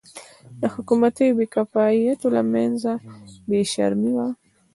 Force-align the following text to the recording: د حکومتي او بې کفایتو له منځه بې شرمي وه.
د 0.59 0.61
حکومتي 0.73 1.25
او 1.29 1.35
بې 1.37 1.45
کفایتو 1.55 2.27
له 2.35 2.41
منځه 2.53 2.91
بې 3.49 3.61
شرمي 3.71 4.11
وه. 4.15 4.27